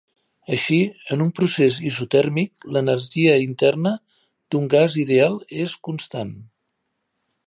Així, 0.55 0.77
en 1.15 1.19
un 1.25 1.27
procés 1.39 1.75
isotèrmic 1.89 2.65
l'energia 2.77 3.35
interna 3.43 3.93
d'un 4.55 4.69
gas 4.75 4.97
ideal 5.05 5.41
és 5.67 5.77
constant. 5.89 6.33